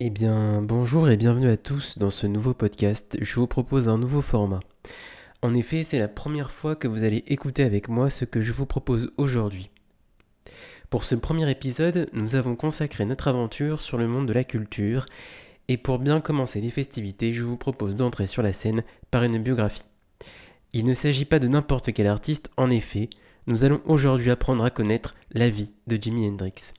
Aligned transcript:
Eh 0.00 0.10
bien, 0.10 0.60
bonjour 0.60 1.08
et 1.08 1.16
bienvenue 1.16 1.48
à 1.48 1.56
tous 1.56 1.98
dans 1.98 2.10
ce 2.10 2.26
nouveau 2.26 2.52
podcast. 2.52 3.16
Je 3.20 3.36
vous 3.36 3.46
propose 3.46 3.88
un 3.88 3.96
nouveau 3.96 4.22
format. 4.22 4.58
En 5.40 5.54
effet, 5.54 5.84
c'est 5.84 6.00
la 6.00 6.08
première 6.08 6.50
fois 6.50 6.74
que 6.74 6.88
vous 6.88 7.04
allez 7.04 7.22
écouter 7.28 7.62
avec 7.62 7.88
moi 7.88 8.10
ce 8.10 8.24
que 8.24 8.40
je 8.40 8.52
vous 8.52 8.66
propose 8.66 9.12
aujourd'hui. 9.18 9.70
Pour 10.90 11.04
ce 11.04 11.14
premier 11.14 11.48
épisode, 11.48 12.08
nous 12.12 12.34
avons 12.34 12.56
consacré 12.56 13.04
notre 13.04 13.28
aventure 13.28 13.80
sur 13.80 13.96
le 13.96 14.08
monde 14.08 14.26
de 14.26 14.32
la 14.32 14.42
culture, 14.42 15.06
et 15.68 15.76
pour 15.76 16.00
bien 16.00 16.20
commencer 16.20 16.60
les 16.60 16.72
festivités, 16.72 17.32
je 17.32 17.44
vous 17.44 17.56
propose 17.56 17.94
d'entrer 17.94 18.26
sur 18.26 18.42
la 18.42 18.52
scène 18.52 18.82
par 19.12 19.22
une 19.22 19.40
biographie. 19.40 19.84
Il 20.72 20.86
ne 20.86 20.94
s'agit 20.94 21.24
pas 21.24 21.38
de 21.38 21.46
n'importe 21.46 21.92
quel 21.92 22.08
artiste, 22.08 22.50
en 22.56 22.68
effet, 22.68 23.10
nous 23.46 23.64
allons 23.64 23.80
aujourd'hui 23.84 24.32
apprendre 24.32 24.64
à 24.64 24.70
connaître 24.70 25.14
la 25.30 25.48
vie 25.48 25.70
de 25.86 25.96
Jimi 26.02 26.28
Hendrix. 26.28 26.72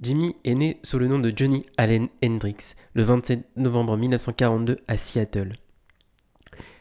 Jimmy 0.00 0.36
est 0.44 0.54
né 0.54 0.78
sous 0.84 1.00
le 1.00 1.08
nom 1.08 1.18
de 1.18 1.32
Johnny 1.34 1.66
Allen 1.76 2.06
Hendrix 2.24 2.76
le 2.94 3.02
27 3.02 3.56
novembre 3.56 3.96
1942 3.96 4.78
à 4.86 4.96
Seattle. 4.96 5.54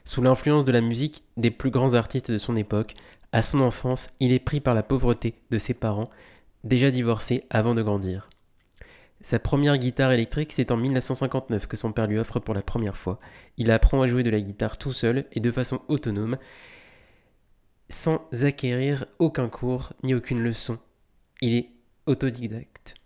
Sous 0.05 0.22
l'influence 0.22 0.66
de 0.66 0.72
la 0.72 0.82
musique 0.82 1.24
des 1.36 1.50
plus 1.50 1.72
grands 1.72 1.96
artistes 1.96 2.30
de 2.30 2.38
son 2.38 2.55
époque, 2.55 2.94
à 3.32 3.41
son 3.41 3.60
enfance, 3.62 4.10
il 4.20 4.34
est 4.34 4.40
pris 4.40 4.60
par 4.60 4.76
la 4.76 4.84
pauvreté 4.84 5.34
de 5.50 5.58
ses 5.58 5.74
parents, 5.74 6.12
déjà 6.64 6.91
divorcés 6.91 7.44
avant 7.50 7.74
de 7.74 7.82
grandir. 7.82 8.30
Sa 9.22 9.40
première 9.40 9.80
guitare 9.80 10.12
électrique, 10.12 10.54
c'est 10.54 10.72
en 10.72 10.77
1959 10.77 11.66
que 11.66 11.76
son 11.76 11.94
père 11.94 12.05
lui 12.05 12.20
offre 12.20 12.40
pour 12.40 12.54
la 12.54 12.62
première 12.62 12.98
fois. 12.98 13.20
Il 13.58 13.72
apprend 13.72 14.04
à 14.04 14.08
jouer 14.08 14.22
de 14.22 14.30
la 14.30 14.41
guitare 14.41 14.77
tout 14.77 14.94
seul 14.94 15.26
et 15.32 15.40
de 15.40 15.52
façon 15.52 15.82
autonome, 15.88 16.38
sans 17.90 18.22
acquérir 18.44 19.05
aucun 19.18 19.49
cours 19.49 19.94
ni 20.04 20.13
aucune 20.13 20.44
leçon. 20.44 20.77
Il 21.41 21.55
est 21.55 21.72
autodidacte. 22.05 22.97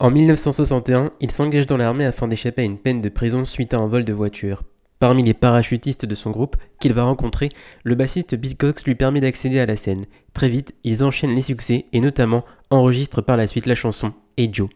En 0.00 0.12
1961, 0.12 1.10
il 1.20 1.32
s'engage 1.32 1.66
dans 1.66 1.76
l'armée 1.76 2.04
afin 2.04 2.28
d'échapper 2.28 2.62
à 2.62 2.66
une 2.66 2.78
peine 2.78 3.00
de 3.00 3.08
prison 3.08 3.44
suite 3.44 3.74
à 3.74 3.78
un 3.78 3.88
vol 3.88 4.04
de 4.04 4.12
voiture. 4.12 4.62
Parmi 5.00 5.24
les 5.24 5.34
parachutistes 5.34 6.04
de 6.04 6.14
son 6.14 6.30
groupe 6.30 6.56
qu'il 6.78 6.92
va 6.92 7.02
rencontrer, 7.02 7.48
le 7.82 7.96
bassiste 7.96 8.36
Bill 8.36 8.56
Cox 8.56 8.84
lui 8.84 8.94
permet 8.94 9.20
d'accéder 9.20 9.58
à 9.58 9.66
la 9.66 9.74
scène. 9.74 10.04
Très 10.34 10.48
vite, 10.48 10.76
ils 10.84 11.02
enchaînent 11.02 11.34
les 11.34 11.42
succès 11.42 11.86
et 11.92 12.00
notamment 12.00 12.44
enregistrent 12.70 13.22
par 13.22 13.36
la 13.36 13.48
suite 13.48 13.66
la 13.66 13.74
chanson 13.74 14.12
Hey 14.36 14.50
Joe. 14.52 14.68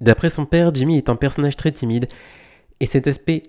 D'après 0.00 0.30
son 0.30 0.46
père, 0.46 0.74
Jimmy 0.74 0.96
est 0.96 1.10
un 1.10 1.16
personnage 1.16 1.56
très 1.56 1.72
timide 1.72 2.08
et 2.80 2.86
cet 2.86 3.06
aspect 3.06 3.42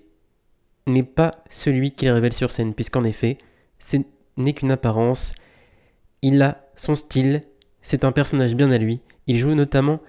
n'est 0.86 1.02
pas 1.02 1.30
celui 1.48 1.92
qu'il 1.92 2.10
révèle 2.10 2.34
sur 2.34 2.50
scène 2.50 2.74
puisqu'en 2.74 3.04
effet, 3.04 3.38
ce 3.78 3.96
n'est 4.36 4.52
qu'une 4.52 4.70
apparence. 4.70 5.34
Il 6.20 6.42
a 6.42 6.68
son 6.76 6.94
style, 6.94 7.40
c'est 7.80 8.04
un 8.04 8.12
personnage 8.12 8.54
bien 8.54 8.70
à 8.70 8.76
lui. 8.76 9.00
Il 9.26 9.38
joue 9.38 9.54
notamment 9.54 10.00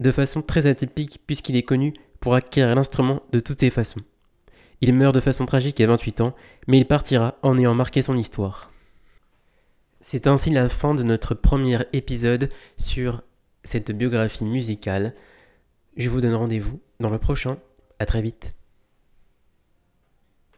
de 0.00 0.10
façon 0.10 0.42
très 0.42 0.66
atypique 0.66 1.20
puisqu'il 1.26 1.56
est 1.56 1.62
connu 1.62 1.94
pour 2.20 2.34
acquérir 2.34 2.74
l'instrument 2.74 3.22
de 3.32 3.40
toutes 3.40 3.60
ses 3.60 3.70
façons. 3.70 4.00
Il 4.80 4.92
meurt 4.94 5.14
de 5.14 5.20
façon 5.20 5.46
tragique 5.46 5.80
à 5.80 5.86
28 5.86 6.20
ans, 6.20 6.34
mais 6.66 6.78
il 6.78 6.86
partira 6.86 7.38
en 7.42 7.58
ayant 7.58 7.74
marqué 7.74 8.02
son 8.02 8.16
histoire. 8.16 8.70
C'est 10.00 10.26
ainsi 10.26 10.50
la 10.50 10.68
fin 10.68 10.94
de 10.94 11.02
notre 11.02 11.34
premier 11.34 11.78
épisode 11.92 12.48
sur 12.76 13.22
cette 13.62 13.92
biographie 13.92 14.44
musicale. 14.44 15.14
Je 15.96 16.10
vous 16.10 16.20
donne 16.20 16.34
rendez-vous 16.34 16.80
dans 17.00 17.10
le 17.10 17.18
prochain. 17.18 17.56
À 17.98 18.06
très 18.06 18.20
vite. 18.20 18.54